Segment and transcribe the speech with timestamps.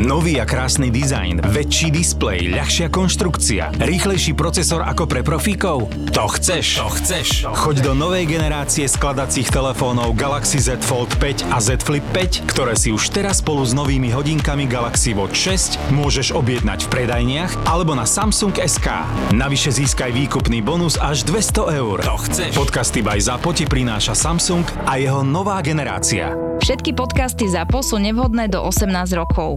[0.00, 5.92] Nový a krásny dizajn, väčší displej, ľahšia konštrukcia, rýchlejší procesor ako pre profíkov?
[6.16, 6.80] To chceš?
[6.80, 7.44] To chceš?
[7.44, 12.80] Choď do novej generácie skladacích telefónov Galaxy Z Fold 5 a Z Flip 5, ktoré
[12.80, 17.92] si už teraz spolu s novými hodinkami Galaxy Watch 6 môžeš objednať v predajniach alebo
[17.92, 19.04] na Samsung SK.
[19.36, 22.00] Navyše získaj výkupný bonus až 200 eur.
[22.08, 22.56] To chceš?
[22.56, 26.32] Podcasty by Zapo ti prináša Samsung a jeho nová generácia.
[26.60, 29.56] Všetky podcasty ZAPO sú nevhodné do 18 rokov.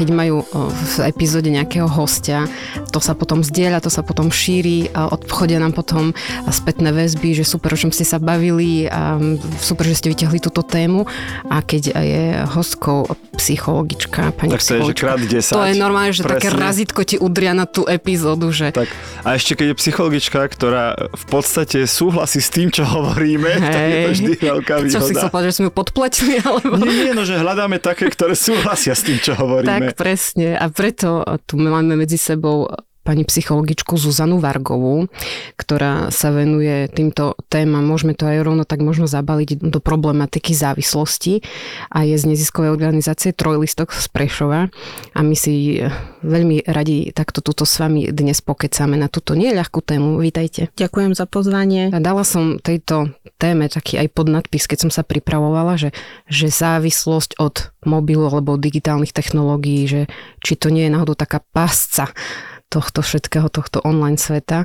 [0.00, 2.48] keď majú v epizóde nejakého hostia,
[2.92, 6.12] to sa potom zdieľa, to sa potom šíri a odchodia nám potom
[6.48, 9.16] spätné väzby, že super, o čom ste sa bavili a
[9.60, 11.08] super, že ste vyťahli túto tému
[11.48, 13.08] a keď je hostkou
[13.40, 15.56] psychologička, pani tak to je, že krát 10.
[15.56, 16.36] To je normálne, že presne.
[16.36, 18.72] také razítko ti udria na tú epizódu, že...
[18.72, 18.88] Tak.
[19.24, 23.72] A ešte keď je psychologička, ktorá v podstate súhlasí s tým, čo hovoríme, Hej.
[23.74, 24.96] tak je to vždy veľká výhoda.
[24.96, 26.72] Čo si chcel povedať, že sme ju podpletili, alebo...
[26.84, 29.89] Nie, nie, no, že hľadáme také, ktoré sú súhlasia s tým, čo hovoríme.
[29.89, 30.58] Tak presne.
[30.58, 32.68] A preto tu máme medzi sebou
[33.00, 35.08] pani psychologičku Zuzanu Vargovú,
[35.56, 37.84] ktorá sa venuje týmto témam.
[37.84, 41.40] Môžeme to aj rovno tak možno zabaliť do problematiky závislosti
[41.88, 44.68] a je z neziskovej organizácie Trojlistok z Prešova
[45.16, 45.80] a my si
[46.20, 50.20] veľmi radi takto túto s vami dnes pokecáme na túto nieľahkú tému.
[50.20, 50.68] Vítajte.
[50.76, 51.88] Ďakujem za pozvanie.
[51.90, 55.90] A dala som tejto téme taký aj podnadpis, keď som sa pripravovala, že,
[56.28, 60.00] že závislosť od mobilu alebo digitálnych technológií, že
[60.44, 62.12] či to nie je náhodou taká pásca
[62.70, 64.64] tohto všetkého, tohto online sveta.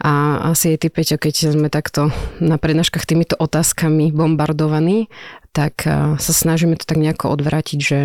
[0.00, 2.08] A asi aj ty, Peťo, keď sme takto
[2.40, 5.12] na prednáškach týmito otázkami bombardovaní,
[5.52, 5.84] tak
[6.18, 7.98] sa snažíme to tak nejako odvrátiť, že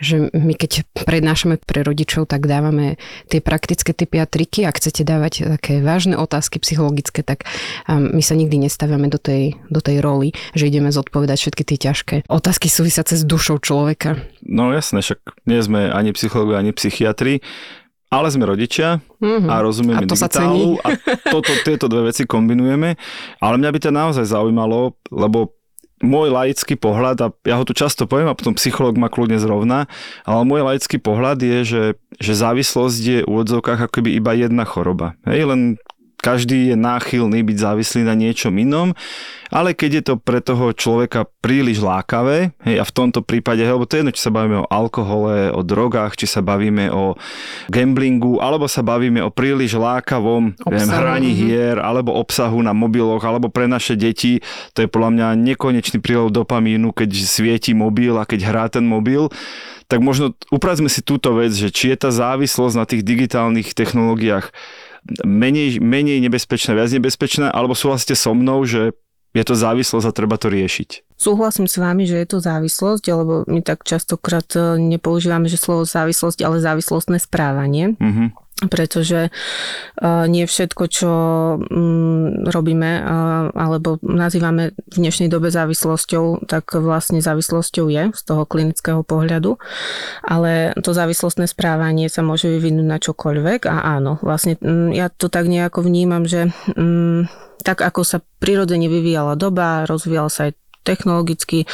[0.00, 2.96] že my keď prednášame pre rodičov, tak dávame
[3.28, 4.64] tie praktické typy a triky.
[4.64, 7.44] Ak chcete dávať také vážne otázky psychologické, tak
[7.84, 12.16] my sa nikdy nestávame do tej, do tej roli, že ideme zodpovedať všetky tie ťažké
[12.32, 14.16] otázky súvisiace s dušou človeka.
[14.40, 17.44] No jasné, však nie sme ani psychológovia, ani psychiatri.
[18.10, 19.46] Ale sme rodičia mm-hmm.
[19.46, 20.98] a rozumieme a to digitálu a
[21.30, 22.98] toto, tieto dve veci kombinujeme.
[23.38, 25.54] Ale mňa by to naozaj zaujímalo, lebo
[26.00, 29.84] môj laický pohľad, a ja ho tu často poviem a potom psychológ ma kľudne zrovna,
[30.24, 31.84] ale môj laický pohľad je, že,
[32.16, 35.14] že závislosť je v úvodzovkách ako keby iba jedna choroba.
[35.28, 35.60] Hej, len
[36.20, 38.92] každý je náchylný byť závislý na niečom inom,
[39.50, 43.74] ale keď je to pre toho človeka príliš lákavé, hej, a v tomto prípade, hej,
[43.74, 47.18] lebo to je jedno, či sa bavíme o alkohole, o drogách, či sa bavíme o
[47.66, 51.38] gamblingu, alebo sa bavíme o príliš lákavom viem, hraní mhm.
[51.40, 54.38] hier, alebo obsahu na mobiloch, alebo pre naše deti,
[54.76, 59.32] to je podľa mňa nekonečný prílev dopamínu, keď svieti mobil a keď hrá ten mobil,
[59.90, 64.54] tak možno uprazme si túto vec, že či je tá závislosť na tých digitálnych technológiách
[65.24, 68.92] menej, menej nebezpečná, viac nebezpečná, alebo súhlasíte so mnou, že
[69.30, 71.14] je to závislosť a treba to riešiť.
[71.14, 75.86] Súhlasím s vami, že je to závislosť, lebo my tak častokrát e, nepoužívame, že slovo
[75.86, 77.94] závislosť, ale závislostné správanie.
[78.00, 81.12] Mm-hmm pretože uh, nie všetko, čo
[81.56, 88.44] um, robíme uh, alebo nazývame v dnešnej dobe závislosťou, tak vlastne závislosťou je z toho
[88.44, 89.56] klinického pohľadu,
[90.26, 95.32] ale to závislostné správanie sa môže vyvinúť na čokoľvek a áno, vlastne um, ja to
[95.32, 97.24] tak nejako vnímam, že um,
[97.60, 101.68] tak ako sa prirodzene vyvíjala doba, rozvíjal sa aj technologický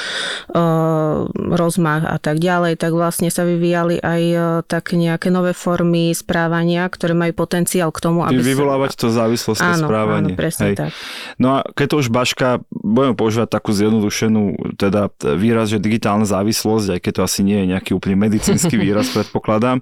[0.53, 6.11] uh, rozmach a tak ďalej, tak vlastne sa vyvíjali aj uh, tak nejaké nové formy
[6.13, 8.43] správania, ktoré majú potenciál k tomu, aby...
[8.43, 10.35] Vyvolávať to závislostné áno, správanie.
[10.35, 10.77] Áno, presne Hej.
[10.77, 10.91] tak.
[11.39, 16.99] No a keď to už Baška, budeme používať takú zjednodušenú teda výraz, že digitálna závislosť,
[16.99, 19.81] aj keď to asi nie je nejaký úplne medicínsky výraz, predpokladám,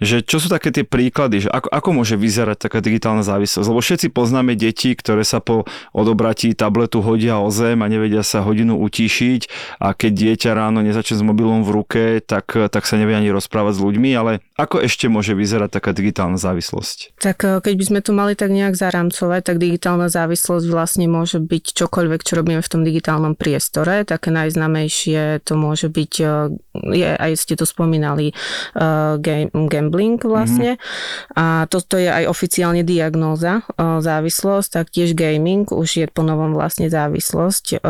[0.00, 3.68] že čo sú také tie príklady, že ako, ako môže vyzerať taká digitálna závislosť?
[3.68, 8.40] Lebo všetci poznáme deti, ktoré sa po odobratí tabletu hodia o zem a nevedia sa
[8.40, 9.40] hodinu utíšiť
[9.76, 13.76] a keď dieťa ráno nezačne s mobilom v ruke, tak, tak sa nevie ani rozprávať
[13.76, 17.20] s ľuďmi, ale ako ešte môže vyzerať taká digitálna závislosť?
[17.20, 21.36] Tak eh, keď by sme tu mali tak nejak zaramcovať, tak digitálna závislosť vlastne môže
[21.36, 24.08] byť čokoľvek, čo robíme v tom digitálnom priestore.
[24.08, 26.48] Také najznamejšie to môže byť, eh,
[26.96, 28.32] je, aj ste to spomínali,
[29.20, 30.78] game, game gambling vlastne.
[30.78, 31.34] Mm-hmm.
[31.34, 36.86] A toto je aj oficiálne diagnóza závislosť, tak tiež gaming už je po novom vlastne
[36.86, 37.82] závislosť,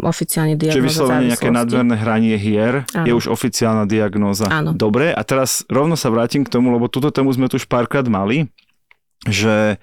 [0.00, 3.04] oficiálne diagnóza Čiže vyslovene nejaké nadmerné hranie hier Áno.
[3.04, 4.48] je už oficiálna diagnóza.
[4.48, 4.72] Áno.
[4.72, 8.08] Dobre, a teraz rovno sa vrátim k tomu, lebo túto tému sme tu už párkrát
[8.08, 8.48] mali,
[9.28, 9.76] že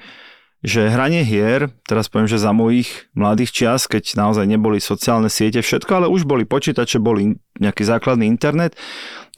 [0.67, 5.63] že hranie hier, teraz poviem, že za mojich mladých čias, keď naozaj neboli sociálne siete,
[5.63, 8.75] všetko, ale už boli počítače, boli nejaký základný internet,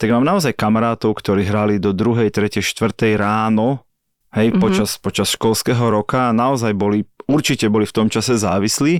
[0.02, 3.14] tak mám naozaj kamarátov, ktorí hrali do 2., 3., 4.
[3.14, 3.86] ráno,
[4.34, 4.58] hej, mm-hmm.
[4.58, 8.98] počas, počas školského roka naozaj boli, určite boli v tom čase závislí,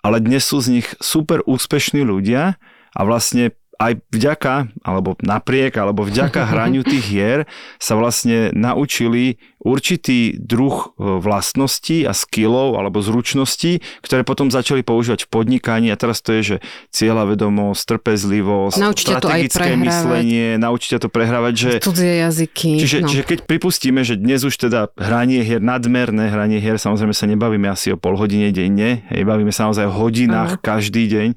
[0.00, 2.56] ale dnes sú z nich super úspešní ľudia
[2.96, 3.52] a vlastne
[3.82, 4.54] aj vďaka,
[4.86, 7.38] alebo napriek, alebo vďaka hraniu tých hier
[7.82, 15.26] sa vlastne naučili určitý druh e, vlastností a skillov alebo zručností, ktoré potom začali používať
[15.26, 16.56] v podnikaní a teraz to je, že
[16.90, 21.70] cieľa vedomosť, trpezlivosť, naučite strategické to aj myslenie, naučite to prehrávať, že...
[21.78, 22.82] Cudzie jazyky.
[22.82, 23.08] Čiže, no.
[23.10, 27.70] čiže keď pripustíme, že dnes už teda hranie hier, nadmerné hranie hier, samozrejme sa nebavíme
[27.70, 30.62] asi o pol hodine denne, hej, bavíme sa naozaj o hodinách Aha.
[30.62, 31.28] každý deň,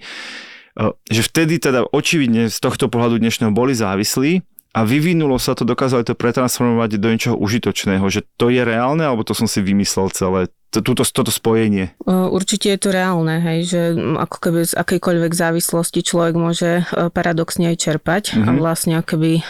[1.08, 4.44] že vtedy teda očividne z tohto pohľadu dnešného boli závislí
[4.76, 9.24] a vyvinulo sa to, dokázali to pretransformovať do niečoho užitočného, že to je reálne, alebo
[9.24, 10.52] to som si vymyslel celé
[10.82, 11.96] túto, toto spojenie?
[12.06, 17.72] Určite je to reálne, hej, že ako keby z akejkoľvek závislosti človek môže e, paradoxne
[17.72, 18.48] aj čerpať mm-hmm.
[18.48, 18.60] a mhm.
[18.60, 19.44] vlastne akoby e,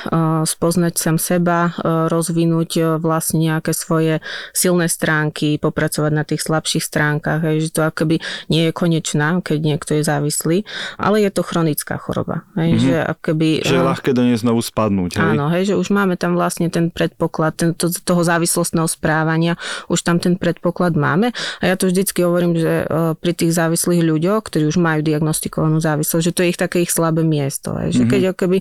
[0.45, 4.21] spoznať sám seba, e, rozvinúť vlastne nejaké svoje
[4.53, 8.21] silné stránky, popracovať na tých slabších stránkach, hej, že to akoby
[8.51, 10.57] nie je konečná, keď niekto je závislý,
[11.01, 12.45] ale je to chronická choroba.
[12.59, 12.85] Hej, mm-hmm.
[12.85, 15.17] že akoby, že je ľahké do nej znovu spadnúť.
[15.17, 15.25] Hej?
[15.35, 19.55] Áno, hej, že už máme tam vlastne ten predpoklad ten, to, toho závislostného správania,
[19.87, 21.31] už tam ten predpoklad má máme.
[21.63, 25.79] A ja to vždycky hovorím, že e, pri tých závislých ľuďoch, ktorí už majú diagnostikovanú
[25.79, 27.71] závislosť, že to je ich také ich slabé miesto.
[27.71, 28.11] Že mm-hmm.
[28.11, 28.57] keď keby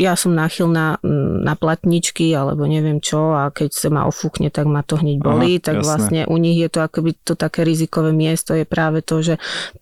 [0.00, 1.04] ja som náchylná
[1.44, 5.60] na platničky alebo neviem čo a keď sa ma ofúkne, tak ma to hneď bolí,
[5.60, 5.86] Aha, tak jasné.
[5.86, 9.34] vlastne u nich je to akoby to také rizikové miesto je práve to, že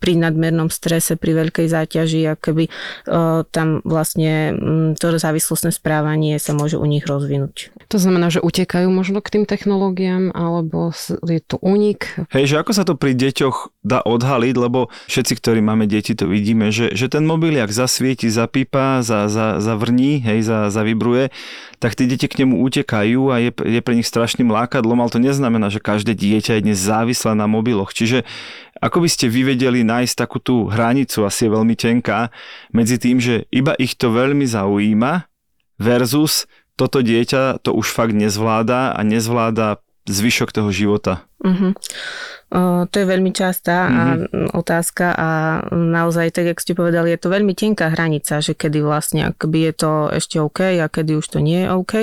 [0.03, 6.57] pri nadmernom strese, pri veľkej záťaži, akoby uh, tam vlastne um, to závislostné správanie sa
[6.57, 7.71] môže u nich rozvinúť.
[7.93, 10.91] To znamená, že utekajú možno k tým technológiám, alebo
[11.23, 12.17] je to u únik.
[12.33, 16.25] Hej, že ako sa to pri deťoch dá odhaliť, lebo všetci, ktorí máme deti, to
[16.25, 21.29] vidíme, že, že ten mobil, jak zasvieti, zapípa, za, za, hej, za, zavibruje,
[21.77, 25.21] tak tí deti k nemu utekajú a je, je pre nich strašným lákadlom, ale to
[25.21, 27.93] neznamená, že každé dieťa je dnes závislé na mobiloch.
[27.93, 28.25] Čiže
[28.81, 32.33] ako by ste vyvedeli nájsť takú tú hranicu, asi je veľmi tenká,
[32.73, 35.29] medzi tým, že iba ich to veľmi zaujíma
[35.77, 39.79] versus toto dieťa to už fakt nezvláda a nezvláda
[40.11, 41.25] zvyšok toho života.
[41.43, 41.75] Uh-huh.
[42.87, 44.55] To je veľmi častá mm-hmm.
[44.55, 45.31] otázka a
[45.75, 49.73] naozaj, tak jak ste povedali, je to veľmi tenká hranica, že kedy vlastne akoby je
[49.75, 51.95] to ešte OK a kedy už to nie je OK.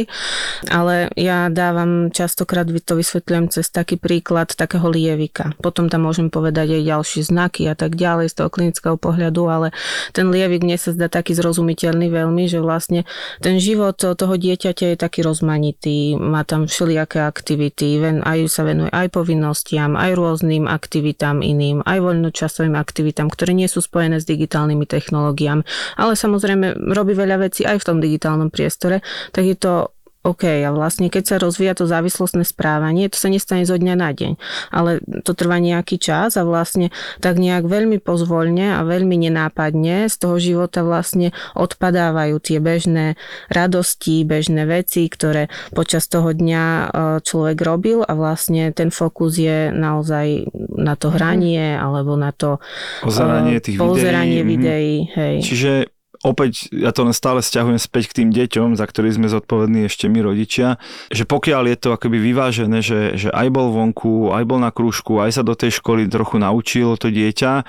[0.68, 5.56] Ale ja dávam častokrát, to vysvetľujem cez taký príklad takého lievika.
[5.64, 9.68] Potom tam môžem povedať aj ďalšie znaky a tak ďalej z toho klinického pohľadu, ale
[10.12, 13.08] ten lievik mne sa zdá taký zrozumiteľný veľmi, že vlastne
[13.40, 19.08] ten život toho dieťaťa je taký rozmanitý, má tam všelijaké aktivity, aj sa venuje aj
[19.22, 25.62] povinnostiam, aj rôznym aktivitám iným, aj voľnočasovým aktivitám, ktoré nie sú spojené s digitálnymi technológiami.
[26.02, 30.70] Ale samozrejme robí veľa vecí aj v tom digitálnom priestore, tak je to OK, a
[30.70, 34.38] vlastne keď sa rozvíja to závislostné správanie, to sa nestane zo dňa na deň,
[34.70, 40.16] ale to trvá nejaký čas a vlastne tak nejak veľmi pozvoľne a veľmi nenápadne z
[40.22, 43.18] toho života vlastne odpadávajú tie bežné
[43.50, 46.86] radosti, bežné veci, ktoré počas toho dňa e,
[47.26, 52.62] človek robil a vlastne ten fokus je naozaj na to hranie alebo na to
[53.02, 55.10] pozeranie tých pozeranie videí.
[55.10, 55.36] videí hej.
[55.42, 59.86] Čiže opäť ja to len stále stiahujem späť k tým deťom, za ktorých sme zodpovední
[59.90, 60.78] ešte my rodičia,
[61.10, 65.20] že pokiaľ je to akoby vyvážené, že, že aj bol vonku, aj bol na krúžku,
[65.20, 67.66] aj sa do tej školy trochu naučilo to dieťa,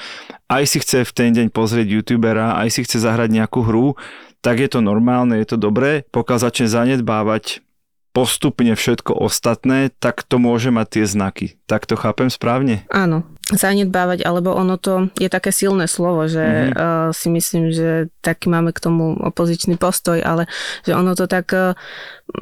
[0.52, 3.96] aj si chce v ten deň pozrieť youtubera, aj si chce zahrať nejakú hru,
[4.42, 6.02] tak je to normálne, je to dobré.
[6.10, 7.62] Pokiaľ začne zanedbávať
[8.12, 11.46] postupne všetko ostatné, tak to môže mať tie znaky.
[11.64, 12.84] Tak to chápem správne?
[12.92, 16.72] Áno, zanedbávať, alebo ono to je také silné slovo, že mm-hmm.
[16.74, 20.48] uh, si myslím, že taký máme k tomu opozičný postoj, ale
[20.82, 21.76] že ono to tak uh,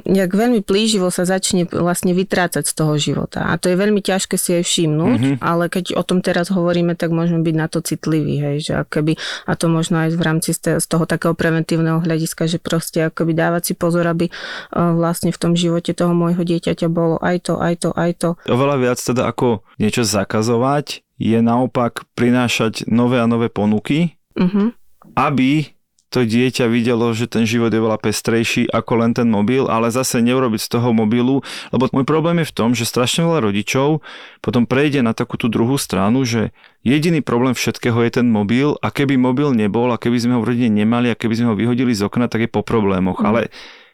[0.06, 3.50] nejak veľmi plíživo sa začne vlastne vytrácať z toho života.
[3.50, 5.42] A to je veľmi ťažké si aj všimnúť, mm-hmm.
[5.42, 9.18] ale keď o tom teraz hovoríme, tak môžeme byť na to citliví, hej, že akoby,
[9.50, 13.72] a to možno aj v rámci z toho takého preventívneho hľadiska, že proste akoby dávať
[13.72, 17.74] si pozor, aby uh, vlastne v tom živote toho môjho dieťaťa bolo aj to, aj
[17.82, 18.28] to, aj to.
[18.46, 24.72] Oveľa viac teda ako niečo zakazovať, je naopak prinášať nové a nové ponuky, uh-huh.
[25.14, 25.68] aby
[26.10, 30.18] to dieťa videlo, že ten život je veľa pestrejší ako len ten mobil, ale zase
[30.18, 34.02] neurobiť z toho mobilu, lebo môj problém je v tom, že strašne veľa rodičov
[34.42, 36.50] potom prejde na takú tú druhú stranu, že
[36.82, 40.50] jediný problém všetkého je ten mobil a keby mobil nebol a keby sme ho v
[40.50, 43.22] rodine nemali a keby sme ho vyhodili z okna, tak je po problémoch.
[43.22, 43.26] Mm.
[43.30, 43.40] Ale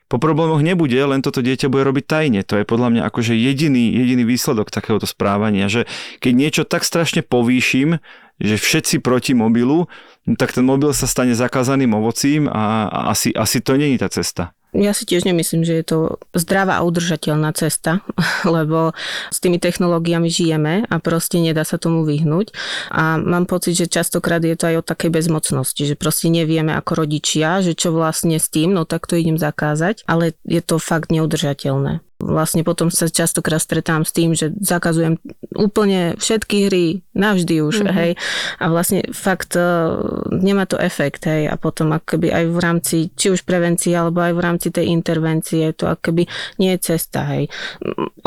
[0.06, 2.40] po problémoch nebude, len toto dieťa bude robiť tajne.
[2.46, 5.84] To je podľa mňa akože jediný, jediný výsledok takéhoto správania, že
[6.22, 7.98] keď niečo tak strašne povýšim,
[8.40, 9.88] že všetci proti mobilu,
[10.24, 14.55] no tak ten mobil sa stane zakázaným ovocím a, asi, asi to není tá cesta.
[14.76, 15.98] Ja si tiež nemyslím, že je to
[16.36, 18.04] zdravá a udržateľná cesta,
[18.44, 18.92] lebo
[19.32, 22.52] s tými technológiami žijeme a proste nedá sa tomu vyhnúť.
[22.92, 27.08] A mám pocit, že častokrát je to aj o takej bezmocnosti, že proste nevieme ako
[27.08, 31.08] rodičia, že čo vlastne s tým, no tak to idem zakázať, ale je to fakt
[31.08, 32.05] neudržateľné.
[32.26, 35.22] Vlastne potom sa častokrát stretám s tým, že zakazujem
[35.54, 37.94] úplne všetky hry, navždy už, mm-hmm.
[37.94, 38.10] hej.
[38.58, 39.94] A vlastne fakt uh,
[40.34, 41.46] nemá to efekt, hej.
[41.46, 45.70] A potom akoby aj v rámci, či už prevencie, alebo aj v rámci tej intervencie,
[45.70, 46.26] to akoby
[46.58, 47.46] nie je cesta, hej.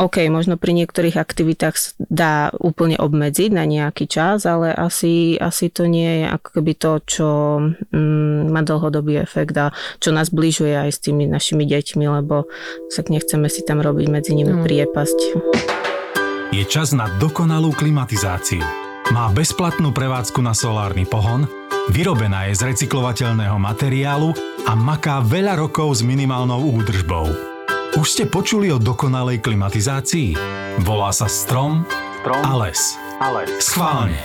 [0.00, 5.84] OK, možno pri niektorých aktivitách dá úplne obmedziť na nejaký čas, ale asi, asi to
[5.84, 7.28] nie je akoby to, čo
[7.92, 12.48] mm, má dlhodobý efekt a čo nás bližuje aj s tými našimi deťmi, lebo
[12.88, 14.62] sa nechceme si tam robiť medzi nimi mm.
[14.62, 15.18] priepasť.
[16.50, 18.62] Je čas na dokonalú klimatizáciu.
[19.10, 21.46] Má bezplatnú prevádzku na solárny pohon,
[21.90, 24.34] vyrobená je z recyklovateľného materiálu
[24.66, 27.26] a maká veľa rokov s minimálnou údržbou.
[27.98, 30.38] Už ste počuli o dokonalej klimatizácii?
[30.86, 31.82] Volá sa strom,
[32.22, 32.78] strom a les.
[33.18, 33.50] A les.
[33.58, 34.18] Schválne.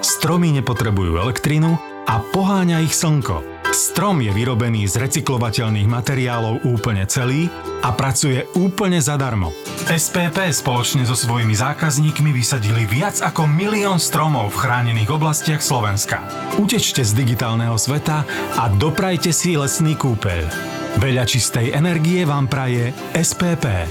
[0.00, 3.60] Stromy nepotrebujú elektrinu a poháňa ich slnko.
[3.70, 7.46] Strom je vyrobený z recyklovateľných materiálov úplne celý
[7.86, 9.54] a pracuje úplne zadarmo.
[9.86, 16.26] SPP spoločne so svojimi zákazníkmi vysadili viac ako milión stromov v chránených oblastiach Slovenska.
[16.58, 18.26] Utečte z digitálneho sveta
[18.58, 20.50] a doprajte si lesný kúpeľ.
[20.98, 23.86] Veľa čistej energie vám praje SPP.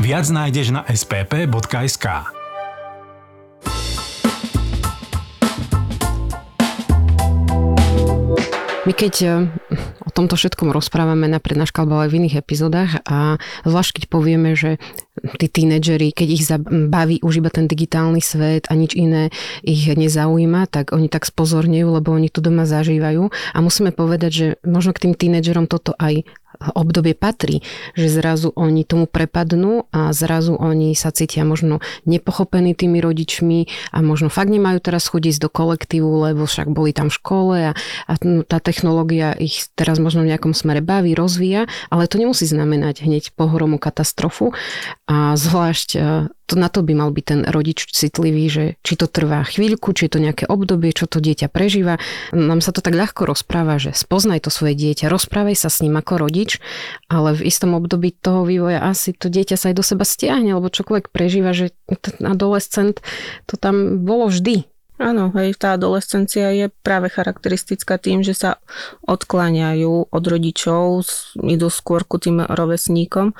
[0.00, 2.37] Viac nájdeš na spp.sk.
[8.88, 9.28] My keď e,
[10.00, 13.36] o tomto všetkom rozprávame na prednáškach alebo aj v iných epizódach a
[13.68, 14.80] zvlášť keď povieme, že
[15.36, 16.48] tí tínedžeri, keď ich
[16.88, 19.28] baví už iba ten digitálny svet a nič iné
[19.60, 23.28] ich nezaujíma, tak oni tak spozornejú, lebo oni to doma zažívajú.
[23.28, 26.24] A musíme povedať, že možno k tým tínedžerom toto aj
[26.74, 27.62] obdobie patrí,
[27.94, 34.02] že zrazu oni tomu prepadnú a zrazu oni sa cítia možno nepochopení tými rodičmi a
[34.02, 37.72] možno fakt nemajú teraz chodiť do kolektívu, lebo však boli tam v škole a,
[38.06, 38.12] a
[38.46, 43.34] tá technológia ich teraz možno v nejakom smere baví, rozvíja, ale to nemusí znamenať hneď
[43.34, 44.54] pohromu katastrofu
[45.06, 45.88] a zvlášť
[46.48, 50.08] to na to by mal byť ten rodič citlivý, že či to trvá chvíľku, či
[50.08, 52.00] je to nejaké obdobie, čo to dieťa prežíva.
[52.32, 56.00] Nám sa to tak ľahko rozpráva, že spoznaj to svoje dieťa, rozprávaj sa s ním
[56.00, 56.56] ako rodič,
[57.12, 60.72] ale v istom období toho vývoja asi to dieťa sa aj do seba stiahne, alebo
[60.72, 63.04] čokoľvek prežíva, že ten adolescent
[63.44, 64.64] to tam bolo vždy.
[64.98, 68.58] Áno, hej, tá adolescencia je práve charakteristická tým, že sa
[69.06, 71.06] odkláňajú od rodičov,
[71.38, 73.30] idú skôr ku tým rovesníkom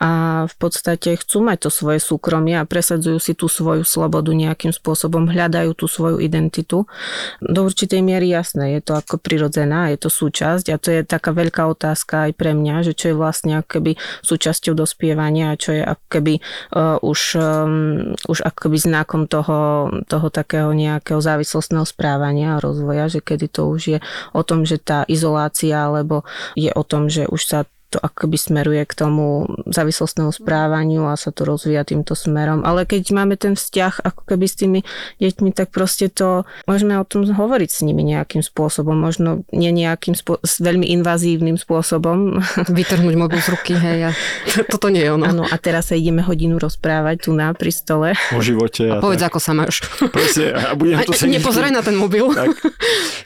[0.00, 0.10] a
[0.48, 5.28] v podstate chcú mať to svoje súkromie a presadzujú si tú svoju slobodu nejakým spôsobom,
[5.28, 6.88] hľadajú tú svoju identitu.
[7.44, 11.36] Do určitej miery jasné, je to ako prirodzená, je to súčasť a to je taká
[11.36, 15.84] veľká otázka aj pre mňa, že čo je vlastne akoby súčasťou dospievania a čo je
[15.84, 16.40] akoby
[16.72, 23.10] uh, už, um, už akoby znakom toho, toho takého nejak nejakého závislostného správania a rozvoja,
[23.10, 23.98] že kedy to už je
[24.30, 26.22] o tom, že tá izolácia, alebo
[26.54, 27.60] je o tom, že už sa
[27.92, 32.64] to akoby smeruje k tomu závislostnému správaniu a sa to rozvíja týmto smerom.
[32.64, 34.80] Ale keď máme ten vzťah ako keby s tými
[35.20, 38.96] deťmi, tak proste to môžeme o tom hovoriť s nimi nejakým spôsobom.
[38.96, 42.40] Možno nie nejakým spô- veľmi invazívnym spôsobom.
[42.80, 44.08] Vytrhnúť mobil z ruky, hej.
[44.08, 44.10] A
[44.72, 45.28] toto nie je ono.
[45.28, 48.08] Áno, a teraz sa ideme hodinu rozprávať tu na pri stole.
[48.32, 48.88] O živote.
[48.88, 49.36] A, a povedz, tak.
[49.36, 49.84] ako sa máš.
[50.08, 52.24] Presne, a budem to a, Nepozeraj na ten mobil.
[52.32, 52.48] Tak.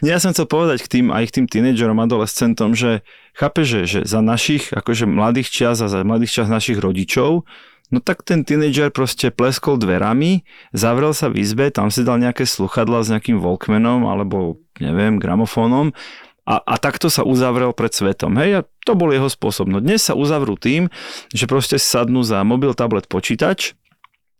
[0.02, 3.04] Ja som chcel povedať k tým, aj k tým tínedžerom, adolescentom, že
[3.36, 7.44] chápe, že, že za našich akože mladých čas a za mladých čas našich rodičov
[7.86, 10.42] No tak ten tínedžer proste pleskol dverami,
[10.74, 15.94] zavrel sa v izbe, tam si dal nejaké sluchadla s nejakým Walkmanom alebo neviem, gramofónom
[16.46, 18.34] a, a takto sa uzavrel pred svetom.
[18.42, 19.70] Hej, a to bol jeho spôsob.
[19.70, 20.90] No dnes sa uzavrú tým,
[21.30, 23.78] že proste sadnú za mobil, tablet, počítač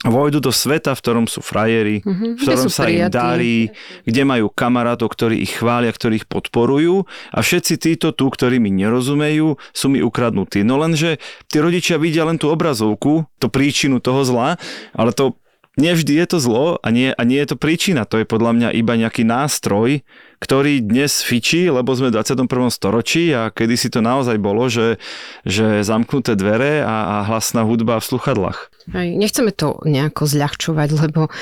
[0.09, 2.99] vojdu do sveta, v ktorom sú frajeri, mm-hmm, v ktorom sa prijatí.
[2.99, 3.59] im darí,
[4.07, 8.71] kde majú kamarátov, ktorí ich chvália, ktorí ich podporujú a všetci títo tu, ktorí mi
[8.71, 10.63] nerozumejú, sú mi ukradnutí.
[10.63, 11.19] No lenže
[11.51, 14.59] tí rodičia vidia len tú obrazovku, tú príčinu toho zla,
[14.95, 15.37] ale to
[15.77, 18.09] nevždy je to zlo a nie, a nie je to príčina.
[18.09, 20.03] To je podľa mňa iba nejaký nástroj,
[20.37, 22.49] ktorý dnes fičí, lebo sme v 21.
[22.69, 25.01] storočí a kedy si to naozaj bolo, že,
[25.49, 28.59] že zamknuté dvere a, a hlasná hudba v sluchadlách.
[28.93, 31.33] Aj, nechceme to nejako zľahčovať, lebo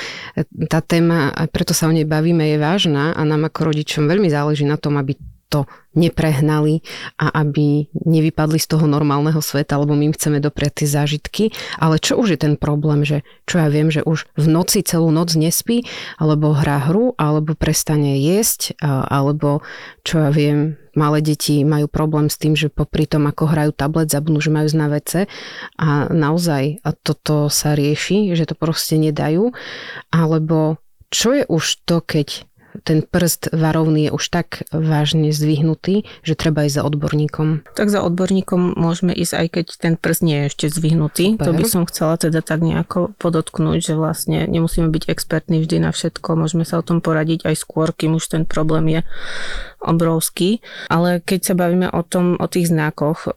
[0.71, 4.63] tá téma, preto sa o nej bavíme, je vážna a nám ako rodičom veľmi záleží
[4.63, 5.19] na tom, aby
[5.55, 5.63] to
[5.95, 6.83] neprehnali
[7.15, 11.43] a aby nevypadli z toho normálneho sveta, lebo my im chceme dopriať tie zážitky.
[11.79, 15.07] Ale čo už je ten problém, že čo ja viem, že už v noci celú
[15.15, 15.87] noc nespí,
[16.19, 19.63] alebo hrá hru, alebo prestane jesť, alebo
[20.03, 24.11] čo ja viem, malé deti majú problém s tým, že popri tom, ako hrajú tablet,
[24.11, 25.31] zabudnú, že majú zna vece
[25.79, 29.55] a naozaj a toto sa rieši, že to proste nedajú.
[30.11, 32.43] Alebo čo je už to, keď
[32.83, 37.47] ten prst varovný je už tak vážne zdvihnutý, že treba ísť za odborníkom.
[37.77, 41.25] Tak za odborníkom môžeme ísť, aj keď ten prst nie je ešte zdvihnutý.
[41.37, 41.45] Super.
[41.45, 45.91] To by som chcela teda tak nejako podotknúť, že vlastne nemusíme byť expertní vždy na
[45.95, 49.01] všetko, môžeme sa o tom poradiť aj skôr, kým už ten problém je
[49.85, 50.65] obrovský.
[50.89, 53.29] Ale keď sa bavíme o tom, o tých znakoch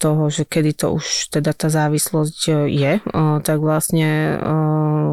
[0.00, 2.92] toho, že kedy to už teda tá závislosť je,
[3.44, 4.40] tak vlastne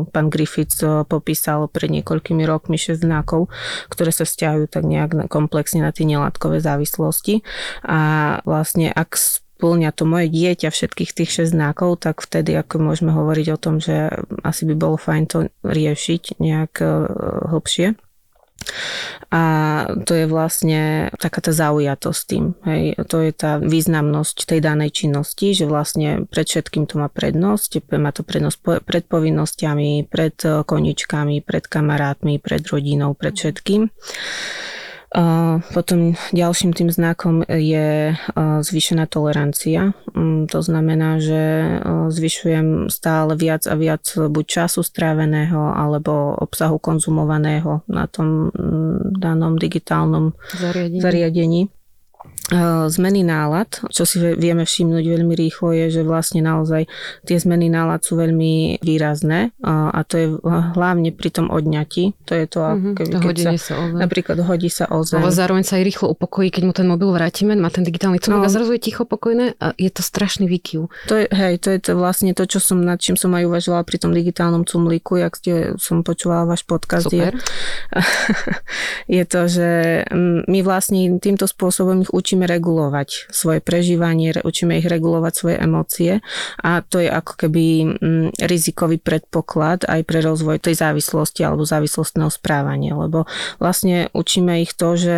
[0.10, 3.52] pán Griffith popísal pred niekoľkými rokmi 6 znakov,
[3.92, 7.44] ktoré sa vzťahujú tak nejak komplexne na tie nelátkové závislosti.
[7.84, 8.00] A
[8.48, 13.48] vlastne ak splňa to moje dieťa všetkých tých 6 znakov, tak vtedy ako môžeme hovoriť
[13.56, 14.12] o tom, že
[14.44, 16.84] asi by bolo fajn to riešiť nejak
[17.52, 17.96] hlbšie.
[19.34, 19.42] A
[20.06, 22.46] to je vlastne taká tá zaujatosť tým.
[22.64, 22.84] Hej.
[23.10, 27.82] To je tá významnosť tej danej činnosti, že vlastne pred všetkým to má prednosť.
[27.98, 33.90] Má to prednosť pred povinnosťami, pred koničkami, pred kamarátmi, pred rodinou, pred všetkým.
[35.74, 38.18] Potom ďalším tým znakom je
[38.66, 39.94] zvýšená tolerancia.
[40.10, 41.42] Mm, to znamená, že
[42.10, 49.54] zvyšujem stále viac a viac buď času stráveného alebo obsahu konzumovaného na tom mm, danom
[49.54, 51.02] digitálnom zariadení.
[51.02, 51.62] zariadení.
[52.88, 56.86] Zmeny nálad, čo si vieme všimnúť veľmi rýchlo, je, že vlastne naozaj
[57.26, 60.28] tie zmeny nálad sú veľmi výrazné a to je
[60.78, 62.14] hlavne pri tom odňati.
[62.30, 65.24] To je to, mm-hmm, keby, keď sa, sa o napríklad hodí sa o zem.
[65.24, 68.44] Ale zároveň sa aj rýchlo upokojí, keď mu ten mobil vrátime, má ten digitálny cunok
[68.44, 68.48] no.
[68.48, 70.92] a zrazu je ticho pokojné a je to strašný výkyv.
[71.10, 73.82] To je, hej, to je to vlastne to, čo som, nad čím som aj uvažovala
[73.88, 77.10] pri tom digitálnom cumlíku, jak ste, som počúvala váš podcast.
[77.10, 77.34] Super.
[79.10, 79.70] Je, je to, že
[80.12, 85.58] mm, my vlastne týmto spôsobom ich učíme učíme regulovať svoje prežívanie, učíme ich regulovať svoje
[85.64, 86.12] emócie
[86.60, 87.64] a to je ako keby
[87.96, 93.24] mm, rizikový predpoklad aj pre rozvoj tej závislosti alebo závislostného správania, lebo
[93.64, 95.18] vlastne učíme ich to, že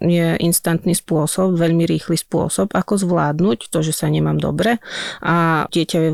[0.00, 4.78] je instantný spôsob, veľmi rýchly spôsob, ako zvládnuť to, že sa nemám dobre
[5.24, 6.10] a dieťa vie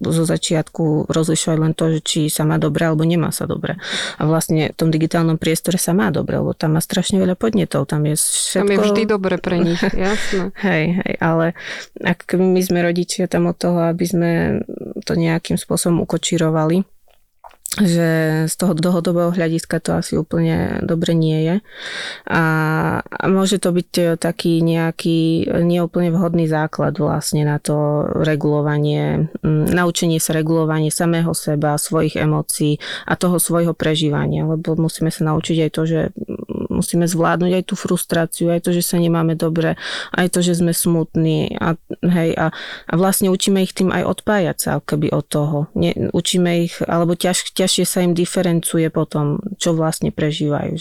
[0.00, 3.76] zo začiatku rozlišovať len to, že či sa má dobre alebo nemá sa dobre.
[4.18, 7.88] A vlastne v tom digitálnom priestore sa má dobre, lebo tam má strašne veľa podnetov,
[7.88, 8.66] tam je všetko...
[8.66, 10.52] Tam je vždy dobre pre nich, jasné.
[10.60, 11.56] hej, hej, ale
[12.00, 14.30] ak my sme rodičia tam od toho, aby sme
[15.04, 16.84] to nejakým spôsobom ukočirovali,
[17.78, 18.08] že
[18.50, 21.56] z toho dlhodobého hľadiska to asi úplne dobre nie je.
[22.26, 22.44] A,
[22.98, 30.18] a môže to byť e, taký nejaký neúplne vhodný základ vlastne na to regulovanie, naučenie
[30.18, 35.70] sa regulovanie samého seba, svojich emócií a toho svojho prežívania, lebo musíme sa naučiť aj
[35.70, 36.00] to, že
[36.80, 39.76] musíme zvládnuť aj tú frustráciu, aj to, že sa nemáme dobre,
[40.16, 42.50] aj to, že sme smutní a, hej, a,
[42.88, 45.58] a vlastne učíme ich tým aj odpájať sa keby od toho.
[45.76, 50.72] Ne, učíme ich, alebo ťaž, ťažšie sa im diferencuje potom, čo vlastne prežívajú.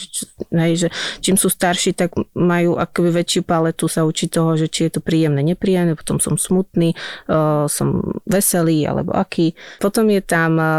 [0.55, 0.87] Hej, že
[1.19, 5.01] čím sú starší, tak majú akoby väčšiu paletu sa učiť toho, že či je to
[5.03, 6.95] príjemné, nepríjemné, potom som smutný,
[7.27, 9.53] uh, som veselý alebo aký.
[9.83, 10.69] Potom je tam uh,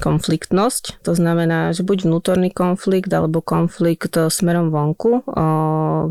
[0.00, 4.16] konfliktnosť, to znamená, že buď vnútorný konflikt alebo konflikt
[4.54, 5.26] smerom vonku.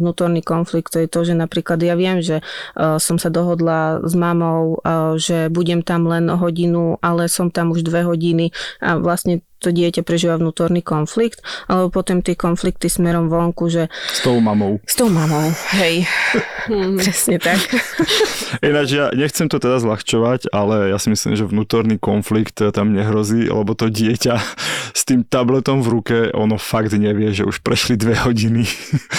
[0.03, 2.43] Vnútorný konflikt to je to, že napríklad ja viem, že
[2.75, 4.83] som sa dohodla s mamou,
[5.15, 8.51] že budem tam len hodinu, ale som tam už dve hodiny
[8.83, 11.39] a vlastne to dieťa prežíva vnútorný konflikt,
[11.71, 13.87] alebo potom tie konflikty smerom vonku, že...
[14.11, 14.83] S tou mamou.
[14.83, 15.47] S tou mamou,
[15.79, 16.03] hej.
[16.99, 17.63] Presne tak.
[18.67, 23.47] Ináč ja nechcem to teda zľahčovať, ale ja si myslím, že vnútorný konflikt tam nehrozí,
[23.47, 24.35] lebo to dieťa
[24.91, 28.67] s tým tabletom v ruke, ono fakt nevie, že už prešli dve hodiny.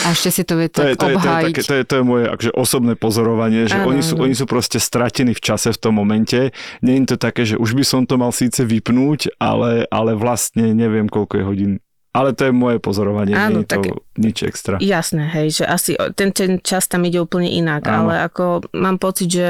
[0.04, 1.82] A ešte si to vie to tak je, to, je, to, je, také, to, je,
[1.84, 5.42] to je moje akože osobné pozorovanie, že ano, oni, sú, oni sú proste stratení v
[5.42, 6.50] čase v tom momente.
[6.82, 10.74] Je to také, že už by som to mal síce vypnúť, ale, ale vlastne vlastne
[10.74, 11.72] neviem, koľko je hodín.
[12.14, 14.78] Ale to je moje pozorovanie, Áno, nie je tak, to nič extra.
[14.78, 18.06] Jasné, hej, že asi ten, ten čas tam ide úplne inak, Áno.
[18.06, 19.48] ale ako mám pocit, že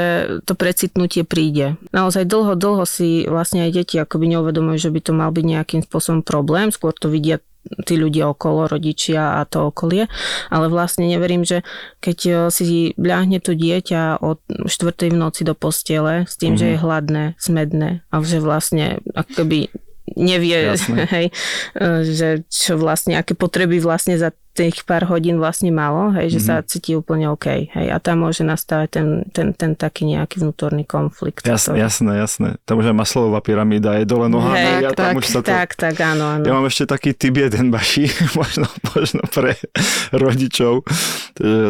[0.49, 1.77] to precitnutie príde.
[1.92, 5.85] Naozaj dlho, dlho si vlastne aj deti akoby neuvedomujú, že by to mal byť nejakým
[5.85, 7.44] spôsobom problém, skôr to vidia
[7.85, 10.09] tí ľudia okolo, rodičia a to okolie,
[10.53, 11.64] ale vlastne neverím, že
[12.05, 15.12] keď e, si bľahne to dieťa od 4.
[15.12, 16.61] v noci do postele s tým, mm-hmm.
[16.61, 19.73] že je hladné, smedné a že vlastne akoby
[20.12, 20.77] nevie,
[21.17, 21.27] hej,
[21.75, 26.38] e, že čo vlastne, aké potreby vlastne za tých pár hodín vlastne malo, hej, že
[26.38, 26.49] mm-hmm.
[26.49, 26.67] sa mhm.
[26.71, 27.75] cíti úplne OK.
[27.75, 31.43] Hej, a tam môže nastavať ten, ten, ten taký nejaký vnútorný konflikt.
[31.43, 32.49] Jasné, jasné, jasné.
[32.62, 34.55] Tam už aj maslová pyramída je dole nohami.
[34.55, 35.51] Hej, ja tak, tam už sa to...
[35.51, 36.45] tak, tak, áno, áno.
[36.47, 38.07] Ja mám ešte taký typ jeden baší,
[38.38, 39.59] možno, možno pre
[40.23, 40.87] rodičov.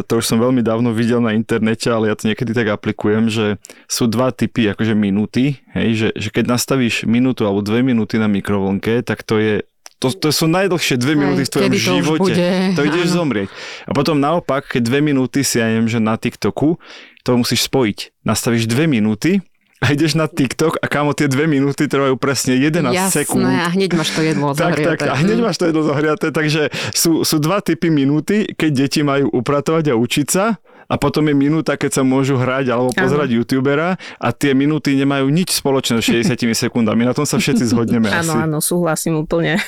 [0.04, 3.56] To už som veľmi dávno videl na internete, ale ja to niekedy tak aplikujem, že
[3.88, 8.28] sú dva typy akože minúty, hej, že, že keď nastavíš minútu alebo dve minúty na
[8.28, 9.64] mikrovlnke, tak to je
[10.02, 12.32] to, to sú najdlhšie dve minúty v tvojom to živote.
[12.76, 13.48] To ideš zomrieť.
[13.88, 16.76] A potom naopak, keď dve minúty si, ja neviem, že na TikToku,
[17.24, 18.20] to musíš spojiť.
[18.26, 19.40] Nastavíš dve minúty
[19.84, 23.44] a ideš na TikTok a kámo tie dve minúty trvajú presne 11 Jasné, sekúnd.
[23.44, 25.04] a hneď máš to jedlo tak, zohriaté.
[25.04, 26.62] Tak, a hneď máš to jedlo zohriaté, takže
[26.96, 30.56] sú, sú dva typy minúty, keď deti majú upratovať a učiť sa
[30.88, 33.36] a potom je minúta, keď sa môžu hrať alebo pozerať ano.
[33.40, 33.88] youtubera
[34.20, 36.36] a tie minúty nemajú nič spoločné s 60
[36.68, 37.04] sekundami.
[37.08, 39.58] Na tom sa všetci zhodneme Áno, áno, súhlasím úplne.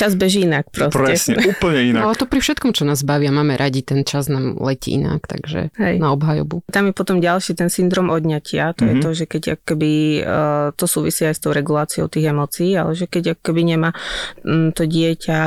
[0.00, 0.96] čas beží inak proste.
[0.96, 2.00] Presne, úplne inak.
[2.00, 5.28] No, ale to pri všetkom, čo nás bavia, máme radi, ten čas nám letí inak,
[5.28, 6.00] takže Hej.
[6.00, 6.64] na obhajobu.
[6.72, 8.88] Tam je potom ďalší ten syndrom odňatia, to mm-hmm.
[8.88, 9.02] je mhm.
[9.04, 9.92] to, že keď akoby,
[10.24, 13.92] uh, to súvisí aj s tou reguláciou tých emócií, ale že keď akoby nemá
[14.40, 15.40] um, to dieťa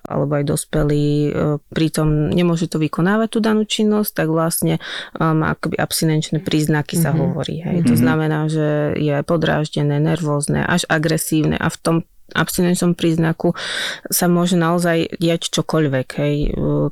[0.00, 4.76] alebo aj dospelý uh, pritom nemôže to vykonávať tú danú činnosť, tak vlastne
[5.16, 7.22] má um, akoby abstinenčné príznaky sa mm-hmm.
[7.24, 7.56] hovorí.
[7.64, 7.76] Hej.
[7.80, 7.88] Mm-hmm.
[7.88, 8.02] To mhm.
[8.04, 8.68] znamená, že
[9.00, 11.96] je podráždené, nervózne, až agresívne a v tom
[12.34, 13.56] abstinenčnom príznaku
[14.12, 16.08] sa môže naozaj diať čokoľvek.
[16.20, 16.36] Hej.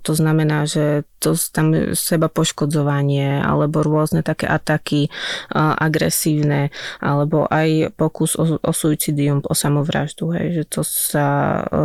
[0.01, 5.09] To znamená, že to tam seba poškodzovanie alebo rôzne také ataky
[5.57, 6.71] agresívne
[7.01, 10.33] alebo aj pokus o, o suicidium, o samovraždu.
[10.33, 10.47] Hej.
[10.63, 11.27] Že to, sa,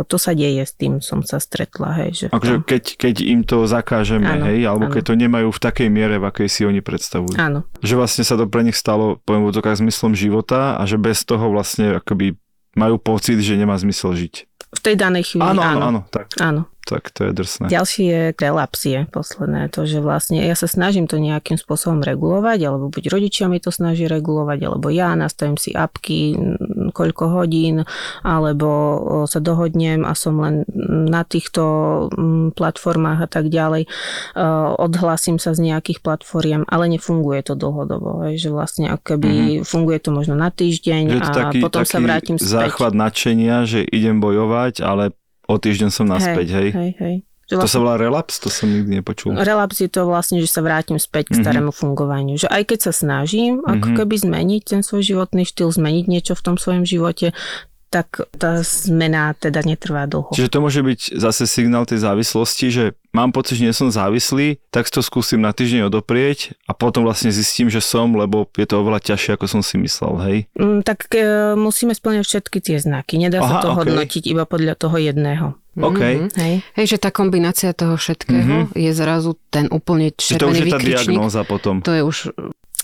[0.06, 1.96] to sa deje, s tým som sa stretla.
[2.04, 2.10] Hej.
[2.12, 4.94] Že Takže keď, keď im to zakážeme, áno, hej, alebo áno.
[4.94, 7.36] keď to nemajú v takej miere, v akej si oni predstavujú.
[7.36, 7.64] Áno.
[7.84, 11.50] Že vlastne sa to pre nich stalo, poviem v zmyslom života a že bez toho
[11.50, 12.36] vlastne akoby
[12.74, 14.34] majú pocit, že nemá zmysel žiť.
[14.72, 15.60] V tej danej chvíli, áno.
[15.60, 16.32] Áno, áno, tak.
[16.40, 17.66] áno tak to je drsné.
[17.70, 22.90] Ďalší je relapsie posledné, to, že vlastne ja sa snažím to nejakým spôsobom regulovať, alebo
[22.90, 26.34] buď rodičia mi to snaží regulovať, alebo ja nastavím si apky,
[26.92, 27.86] koľko hodín,
[28.26, 28.68] alebo
[29.30, 30.66] sa dohodnem a som len
[31.08, 31.62] na týchto
[32.52, 33.86] platformách a tak ďalej.
[34.76, 39.64] Odhlasím sa z nejakých platform, ale nefunguje to dlhodobo, že vlastne keby mm-hmm.
[39.64, 42.50] funguje to možno na týždeň a taký, potom taký sa vrátim späť.
[42.68, 45.14] záchvat nadšenia, že idem bojovať, ale
[45.52, 46.68] o týždeň som naspäť, hej?
[46.72, 47.16] Hej, hej.
[47.52, 48.34] Že vlastne, to sa volá relaps?
[48.40, 49.36] To som nikdy nepočul.
[49.36, 51.40] Relaps je to vlastne, že sa vrátim späť k mhm.
[51.44, 51.82] starému mm-hmm.
[51.84, 52.34] fungovaniu.
[52.40, 53.72] Že aj keď sa snažím mm-hmm.
[53.76, 57.36] ako keby zmeniť ten svoj životný štýl, zmeniť niečo v tom svojom živote,
[57.92, 60.32] tak tá zmena teda netrvá dlho.
[60.32, 64.56] Čiže to môže byť zase signál tej závislosti, že mám pocit, že nie som závislý,
[64.72, 68.80] tak to skúsim na týždeň odoprieť a potom vlastne zistím, že som, lebo je to
[68.80, 70.36] oveľa ťažšie, ako som si myslel, hej?
[70.56, 73.20] Mm, tak e, musíme splňať všetky tie znaky.
[73.20, 73.78] Nedá Aha, sa to okay.
[73.84, 75.60] hodnotiť iba podľa toho jedného.
[75.76, 76.00] OK.
[76.00, 76.28] Mm-hmm.
[76.36, 76.54] Hej.
[76.76, 78.76] Hej, že tá kombinácia toho všetkého mm-hmm.
[78.76, 81.80] je zrazu ten úplne červený to už je tá diagnóza potom.
[81.80, 82.16] To je už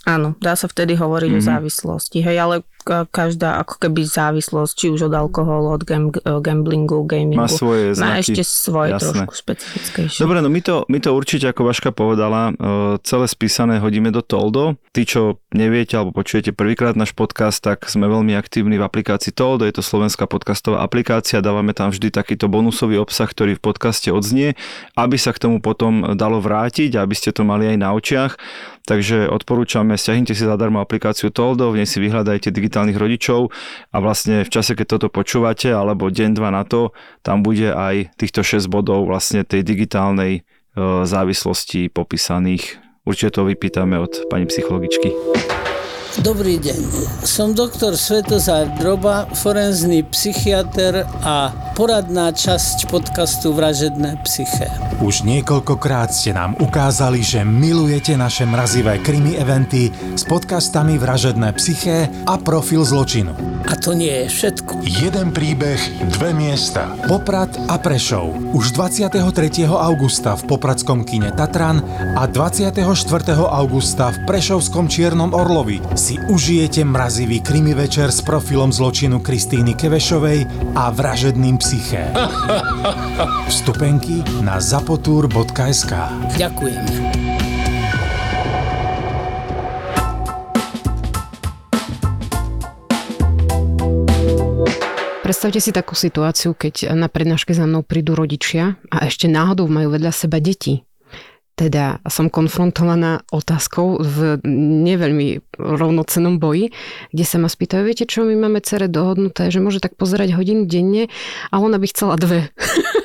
[0.08, 1.44] Áno, dá sa vtedy hovoriť mm-hmm.
[1.44, 1.50] o mhm.
[1.52, 2.56] závislosti, hej, ale
[2.88, 6.08] každá ako keby závislosť, či už od alkoholu, od gam,
[6.40, 8.08] gamblingu, gamingu, má svoje znaky.
[8.08, 9.04] Má ešte svoje Jasné.
[9.04, 10.20] trošku špecifickejšie.
[10.24, 12.56] Dobre, no my to, my to určite, ako Vaška povedala,
[13.04, 14.80] celé spísané hodíme do Toldo.
[14.96, 19.68] Tí, čo neviete alebo počujete prvýkrát náš podcast, tak sme veľmi aktívni v aplikácii Toldo,
[19.68, 24.56] je to slovenská podcastová aplikácia, dávame tam vždy takýto bonusový obsah, ktorý v podcaste odznie,
[24.96, 28.32] aby sa k tomu potom dalo vrátiť, aby ste to mali aj na očiach.
[28.88, 33.52] Takže odporúčame, stiahnite si zadarmo aplikáciu Toldo, v nej si vyhľadajte digitálnych rodičov
[33.92, 38.16] a vlastne v čase, keď toto počúvate, alebo deň, dva na to, tam bude aj
[38.16, 40.40] týchto 6 bodov vlastne tej digitálnej e,
[41.04, 42.80] závislosti popísaných.
[43.04, 45.12] Určite to vypýtame od pani psychologičky.
[46.16, 46.88] Dobrý deň,
[47.20, 54.72] som doktor Svetozár Droba, forenzný psychiatr a poradná časť podcastu Vražedné psyché.
[55.04, 62.08] Už niekoľkokrát ste nám ukázali, že milujete naše mrazivé krimi eventy s podcastami Vražedné psyché
[62.24, 63.36] a Profil zločinu.
[63.68, 64.80] A to nie je všetko.
[64.88, 66.88] Jeden príbeh, dve miesta.
[67.04, 68.56] Poprad a Prešov.
[68.56, 69.20] Už 23.
[69.68, 71.84] augusta v Popradskom kine Tatran
[72.16, 72.80] a 24.
[73.44, 80.46] augusta v Prešovskom Čiernom Orlovi si užijete mrazivý krimi večer s profilom zločinu Kristýny Kevešovej
[80.78, 82.14] a vražedným psyché.
[83.50, 85.92] Vstupenky na zapotur.sk
[86.38, 86.84] Ďakujem.
[95.26, 99.98] Predstavte si takú situáciu, keď na prednáške za mnou prídu rodičia a ešte náhodou majú
[99.98, 100.88] vedľa seba deti
[101.58, 104.38] teda som konfrontovaná otázkou v
[104.86, 106.70] neveľmi rovnocenom boji,
[107.10, 110.70] kde sa ma spýtajú, viete čo, my máme cere dohodnuté, že môže tak pozerať hodinu
[110.70, 111.10] denne
[111.50, 112.54] a ona by chcela dve.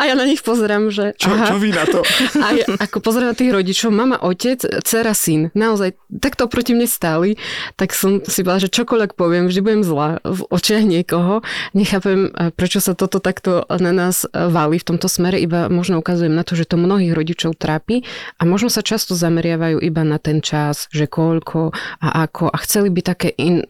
[0.00, 1.12] A ja na nich pozerám, že...
[1.20, 1.52] Čo, aha.
[1.52, 2.00] čo vy na to?
[2.40, 5.52] A ja, ako pozerám tých rodičov, mama, otec, dcera, syn.
[5.52, 7.36] Naozaj, takto proti mne stáli,
[7.76, 11.44] tak som si povedala, že čokoľvek poviem, vždy budem zlá v očiach niekoho.
[11.76, 16.48] Nechápem, prečo sa toto takto na nás valí v tomto smere, iba možno ukazujem na
[16.48, 18.00] to, že to mnohých rodičov trápi
[18.40, 22.88] a možno sa často zameriavajú iba na ten čas, že koľko a ako a chceli
[22.88, 23.68] by také in,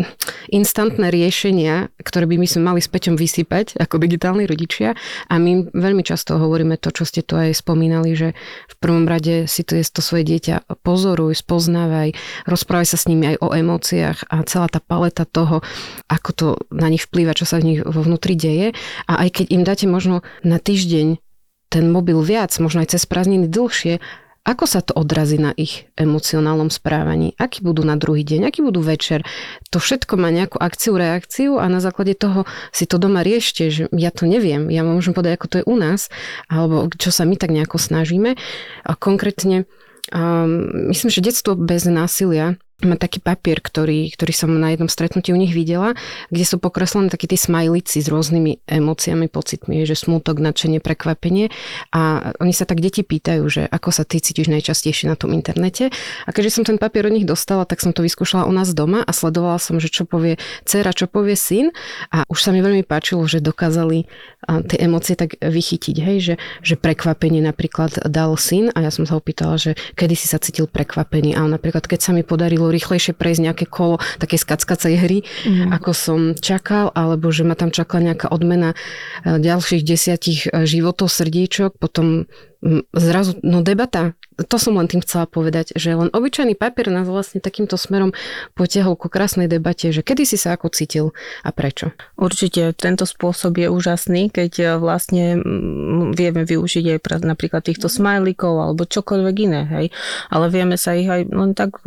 [0.54, 4.94] instantné riešenia, ktoré by my sme mali s Peťom vysypať ako digitálni rodičia
[5.26, 8.36] a my veľmi často hovoríme to, čo ste tu aj spomínali, že
[8.68, 12.12] v prvom rade si to je to svoje dieťa pozoruj, spoznávaj,
[12.44, 15.64] rozprávaj sa s nimi aj o emóciách a celá tá paleta toho,
[16.10, 18.76] ako to na nich vplýva, čo sa v nich vo vnútri deje.
[19.08, 21.16] A aj keď im dáte možno na týždeň
[21.70, 24.02] ten mobil viac, možno aj cez prázdniny dlhšie,
[24.40, 27.36] ako sa to odrazí na ich emocionálnom správaní?
[27.36, 28.48] Aký budú na druhý deň?
[28.48, 29.20] Aký budú večer?
[29.68, 33.82] To všetko má nejakú akciu, reakciu a na základe toho si to doma riešte, že
[33.92, 34.72] ja to neviem.
[34.72, 36.08] Ja môžem povedať, ako to je u nás,
[36.48, 38.40] alebo čo sa my tak nejako snažíme.
[38.88, 39.68] A konkrétne
[40.08, 45.34] um, myslím, že detstvo bez násilia má taký papier, ktorý, ktorý som na jednom stretnutí
[45.34, 45.92] u nich videla,
[46.32, 51.52] kde sú pokreslené takí tí smajlici s rôznymi emóciami, pocitmi, že smutok, nadšenie, prekvapenie.
[51.92, 55.92] A oni sa tak deti pýtajú, že ako sa ty cítiš najčastejšie na tom internete.
[56.24, 59.04] A keďže som ten papier od nich dostala, tak som to vyskúšala u nás doma
[59.04, 61.74] a sledovala som, že čo povie dcera, čo povie syn.
[62.14, 64.08] A už sa mi veľmi páčilo, že dokázali
[64.66, 69.20] tie emócie tak vychytiť, hej, že, že prekvapenie napríklad dal syn a ja som sa
[69.20, 71.36] opýtala, že kedy si sa cítil prekvapený.
[71.36, 75.70] A on napríklad keď sa mi podarilo rýchlejšie prejsť nejaké kolo také skackacej hry, mm.
[75.76, 78.76] ako som čakal, alebo že ma tam čakala nejaká odmena e,
[79.38, 82.30] ďalších desiatich e, životov srdíčok, potom
[82.92, 84.12] zrazu, no debata,
[84.48, 88.16] to som len tým chcela povedať, že len obyčajný papier nás vlastne takýmto smerom
[88.56, 91.06] potiahol ku krásnej debate, že kedy si sa ako cítil
[91.44, 91.92] a prečo.
[92.16, 95.40] Určite tento spôsob je úžasný, keď e, vlastne
[96.16, 99.86] vieme využiť aj napríklad týchto smajlikov alebo čokoľvek iné, hej.
[100.32, 101.80] Ale vieme sa ich aj len tak,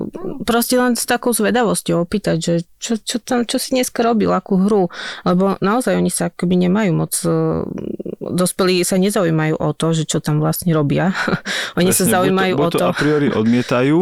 [0.45, 4.62] proste len s takou zvedavosťou opýtať, že čo, čo, tam, čo si dneska robil, akú
[4.62, 4.93] hru,
[5.25, 7.29] lebo naozaj oni sa akoby nemajú moc e,
[8.31, 11.12] dospelí sa nezaujímajú o to, že čo tam vlastne robia.
[11.80, 12.88] oni Presne, sa zaujímajú buď to, buď to, o to.
[12.88, 13.99] a priori odmietajú,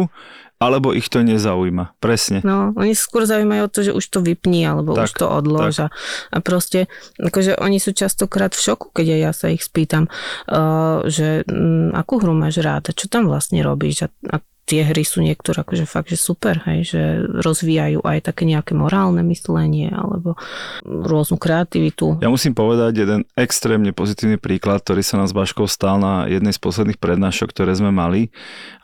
[0.62, 1.98] alebo ich to nezaujíma.
[1.98, 2.38] Presne.
[2.46, 5.74] No, oni skôr zaujímajú o to, že už to vypni, alebo tak, už to odlož.
[5.82, 5.88] A,
[6.30, 6.86] a proste,
[7.18, 12.22] akože oni sú častokrát v šoku, keď ja sa ich spýtam, uh, že um, akú
[12.22, 15.84] hru máš rád a čo tam vlastne robíš a, a tie hry sú niektoré akože
[15.84, 17.00] fakt, že super, hej, že
[17.42, 20.38] rozvíjajú aj také nejaké morálne myslenie alebo
[20.86, 22.22] rôznu kreativitu.
[22.22, 26.62] Ja musím povedať jeden extrémne pozitívny príklad, ktorý sa nás Baškou stal na jednej z
[26.62, 28.30] posledných prednášok, ktoré sme mali.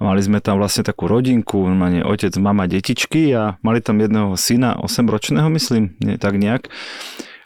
[0.03, 4.77] Mali sme tam vlastne takú rodinku, mane otec, mama, detičky a mali tam jedného syna,
[4.83, 6.67] 8-ročného myslím, nie, tak nejak.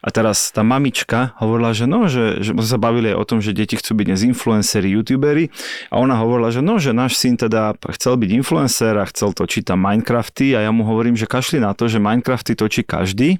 [0.03, 3.55] A teraz tá mamička hovorila, že no, že, že sa bavili aj o tom, že
[3.55, 5.55] deti chcú byť dnes influenceri, youtuberi
[5.95, 9.71] a ona hovorila, že no, že náš syn teda chcel byť influencer a chcel točiť
[9.71, 13.39] tam Minecrafty a ja mu hovorím, že kašli na to, že Minecrafty točí každý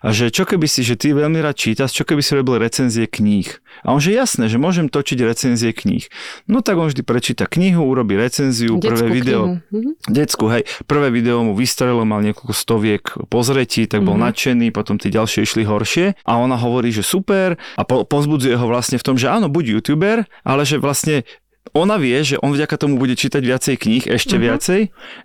[0.00, 3.04] a že čo keby si, že ty veľmi rád čítaš, čo keby si robil recenzie
[3.04, 3.50] kníh.
[3.84, 6.08] A on že jasné, že môžem točiť recenzie kníh.
[6.48, 9.90] No tak on vždy prečíta knihu, urobí recenziu, Detskú prvé video, knihu.
[10.08, 14.30] detskú, hej, prvé video mu vystrelilo, mal niekoľko stoviek pozretí, tak bol mm-hmm.
[14.32, 18.66] nadšený, potom tí ďalšie išli horšie a ona hovorí, že super a po, pozbudzuje ho
[18.68, 21.24] vlastne v tom, že áno, buď youtuber, ale že vlastne
[21.70, 24.46] ona vie, že on vďaka tomu bude čítať viacej kníh, ešte uh-huh.
[24.50, 24.80] viacej,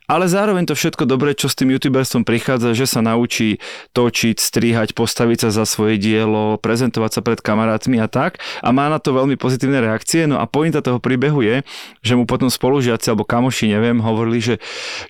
[0.05, 3.57] ale zároveň to všetko dobré, čo s tým youtuberstvom prichádza, že sa naučí
[3.97, 8.91] točiť, strihať, postaviť sa za svoje dielo, prezentovať sa pred kamarátmi a tak a má
[8.93, 10.29] na to veľmi pozitívne reakcie.
[10.29, 11.65] No a pointa toho príbehu je,
[12.05, 14.55] že mu potom spolužiaci alebo kamoši, neviem, hovorili, že,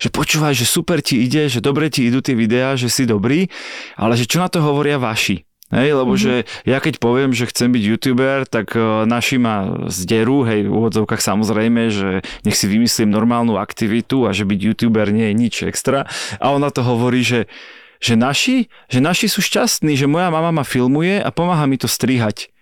[0.00, 3.52] že počúvaj, že super ti ide, že dobre ti idú tie videá, že si dobrý,
[4.00, 5.44] ale že čo na to hovoria vaši?
[5.66, 6.46] Hej, lebo mm-hmm.
[6.46, 10.70] že ja keď poviem, že chcem byť youtuber, tak uh, naši ma zderú, hej, v
[10.70, 15.54] úvodzovkách samozrejme, že nech si vymyslím normálnu aktivitu a že byť youtuber nie je nič
[15.66, 16.06] extra.
[16.38, 17.50] A ona to hovorí, že,
[17.98, 21.90] že naši, že naši sú šťastní, že moja mama ma filmuje a pomáha mi to
[21.90, 22.54] strihať.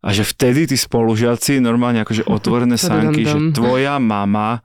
[0.00, 4.64] A že vtedy tí spolužiaci normálne akože otvorené sánky, že tvoja mama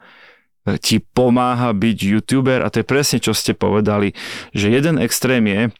[0.79, 4.15] ti pomáha byť youtuber a to je presne čo ste povedali,
[4.55, 5.75] že jeden extrém je,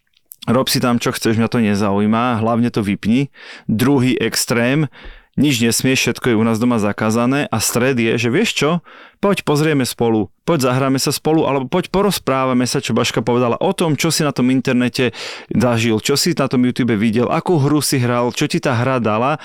[0.48, 3.32] rob si tam čo chceš, mňa to nezaujíma, hlavne to vypni.
[3.68, 4.92] Druhý extrém,
[5.34, 8.70] nič nesmieš, všetko je u nás doma zakázané a stred je, že vieš čo,
[9.18, 13.72] poď pozrieme spolu, poď zahráme sa spolu, alebo poď porozprávame sa, čo Baška povedala o
[13.74, 15.10] tom, čo si na tom internete
[15.50, 19.02] zažil, čo si na tom YouTube videl, akú hru si hral, čo ti tá hra
[19.02, 19.42] dala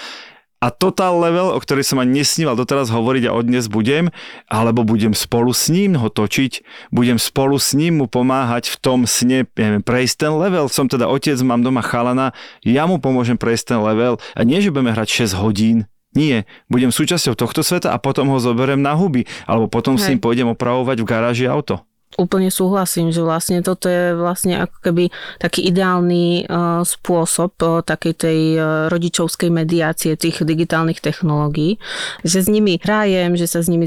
[0.59, 4.11] a total level, o ktorej som ani nesníval doteraz hovoriť a odnes budem,
[4.51, 9.07] alebo budem spolu s ním ho točiť, budem spolu s ním mu pomáhať v tom
[9.07, 10.67] sne, neviem, prejsť ten level.
[10.67, 12.35] Som teda otec, mám doma chalana,
[12.67, 16.89] ja mu pomôžem prejsť ten level a nie, že budeme hrať 6 hodín, Nie, budem
[16.89, 20.01] súčasťou tohto sveta a potom ho zoberiem na huby, alebo potom Hej.
[20.01, 21.85] s ním pôjdem opravovať v garáži auto.
[22.17, 25.05] Úplne súhlasím, že vlastne toto je vlastne ako keby
[25.39, 31.77] taký ideálny uh, spôsob uh, takej tej uh, rodičovskej mediácie tých digitálnych technológií,
[32.25, 33.85] že s nimi hrajem, že sa s nimi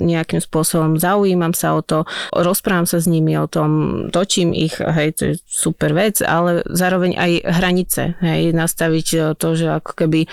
[0.00, 5.12] nejakým spôsobom zaujímam sa o to, rozprávam sa s nimi o tom, točím ich, hej,
[5.14, 10.24] to je super vec, ale zároveň aj hranice, hej, nastaviť to, že ako keby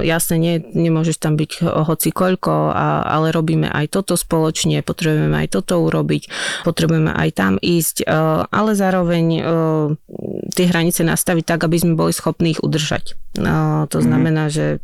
[0.00, 2.72] jasne nie, nemôžeš tam byť hoci koľko,
[3.04, 6.22] ale robíme aj toto spoločne, potrebujeme aj toto urobiť,
[6.70, 8.14] potrebujeme aj tam ísť, e,
[8.46, 9.42] ale zároveň e,
[10.54, 13.18] tie hranice nastaviť tak, aby sme boli schopní ich udržať.
[13.34, 13.44] E,
[13.90, 14.04] to mhm.
[14.06, 14.78] znamená, že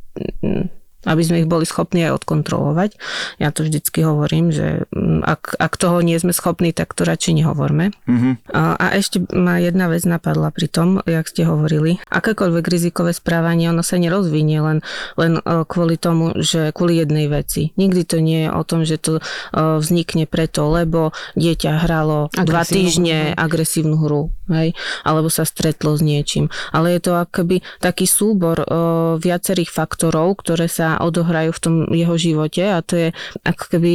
[1.07, 2.99] aby sme ich boli schopní aj odkontrolovať.
[3.39, 7.43] Ja to vždycky hovorím, že mm, ak, ak toho nie sme schopní, tak to radšej
[7.43, 7.95] nehovorme.
[8.11, 8.51] Mm-hmm.
[8.53, 12.03] A, a ešte ma jedna vec napadla pri tom, jak ste hovorili.
[12.11, 14.79] Akékoľvek rizikové správanie, ono sa nerozvinie len,
[15.15, 17.71] len e, kvôli tomu, že kvôli jednej veci.
[17.79, 19.23] Nikdy to nie je o tom, že to e,
[19.55, 23.39] vznikne preto, lebo dieťa hralo agresívnu dva týždne hru.
[23.39, 24.75] agresívnu hru, hej?
[25.07, 26.51] alebo sa stretlo s niečím.
[26.75, 28.79] Ale je to akoby taký súbor o, e,
[29.23, 33.09] viacerých faktorov, ktoré sa odohrajú v tom jeho živote a to je
[33.45, 33.95] ako keby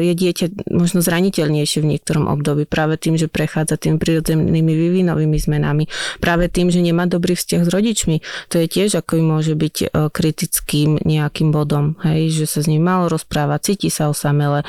[0.00, 5.88] je dieťa možno zraniteľnejšie v niektorom období práve tým, že prechádza tým prirodzenými vývinovými zmenami.
[6.18, 8.16] Práve tým, že nemá dobrý vzťah s rodičmi.
[8.52, 11.96] To je tiež ako môže byť kritickým nejakým bodom.
[12.04, 14.64] Hej, že sa s ním malo rozprávať, cíti sa osamele,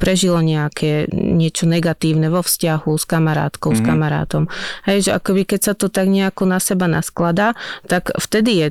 [0.00, 3.82] prežilo nejaké niečo negatívne vo vzťahu s kamarátkou, mm-hmm.
[3.82, 3.88] s mhm.
[3.88, 4.42] kamarátom.
[4.88, 7.54] Hej, že akoby keď sa to tak nejako na seba naskladá,
[7.86, 8.68] tak vtedy je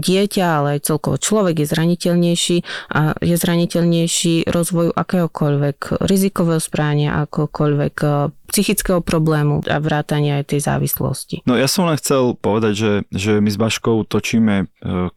[0.00, 2.56] dieťa, ale aj celkovo človek je zraniteľnejší
[2.92, 8.08] a je zraniteľnejší rozvoju akéhokoľvek rizikového správania, akokoľvek e,
[8.54, 11.36] psychického problému a vrátania aj tej závislosti.
[11.42, 14.64] No ja som len chcel povedať, že, že my s Baškou točíme e,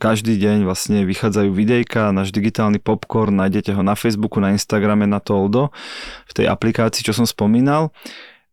[0.02, 5.22] každý deň, vlastne vychádzajú videjka, náš digitálny popcorn, nájdete ho na Facebooku, na Instagrame, na
[5.22, 5.70] Toldo,
[6.26, 7.94] v tej aplikácii, čo som spomínal.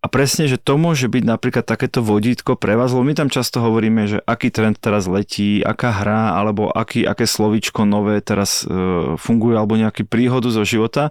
[0.05, 3.65] A presne, že to môže byť napríklad takéto vodítko pre vás, lebo my tam často
[3.65, 9.17] hovoríme, že aký trend teraz letí, aká hra, alebo aký, aké slovičko nové teraz e,
[9.17, 11.09] funguje, alebo nejaký príhodu zo života.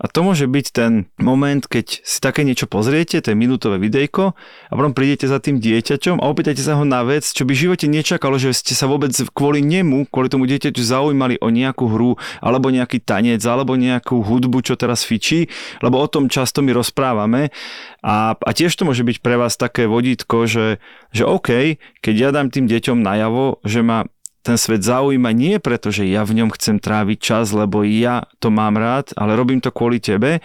[0.00, 4.32] A to môže byť ten moment, keď si také niečo pozriete, to je minútové videjko
[4.32, 7.62] a potom prídete za tým dieťaťom a opýtate sa ho na vec, čo by v
[7.68, 12.16] živote nečakalo, že ste sa vôbec kvôli nemu, kvôli tomu dieťaťu zaujímali o nejakú hru,
[12.40, 15.52] alebo nejaký tanec, alebo nejakú hudbu, čo teraz fičí,
[15.84, 17.52] lebo o tom často my rozprávame.
[18.00, 20.80] A, a tiež to môže byť pre vás také vodítko, že,
[21.12, 24.08] že OK, keď ja dám tým deťom najavo, že ma
[24.40, 28.48] ten svet zaujíma nie preto, že ja v ňom chcem tráviť čas, lebo ja to
[28.48, 30.40] mám rád, ale robím to kvôli tebe,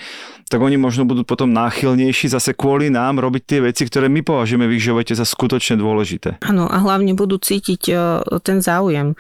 [0.46, 4.70] tak oni možno budú potom náchylnejší zase kvôli nám robiť tie veci, ktoré my považujeme
[4.70, 6.38] v ich živote za skutočne dôležité.
[6.46, 7.94] Áno, a hlavne budú cítiť e,
[8.46, 9.16] ten záujem e,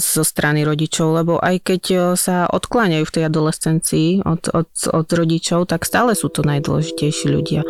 [0.00, 5.08] zo strany rodičov, lebo aj keď e, sa odkláňajú v tej adolescencii od, od, od
[5.12, 7.60] rodičov, tak stále sú to najdôležitejší ľudia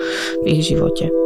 [0.44, 1.25] v ich živote.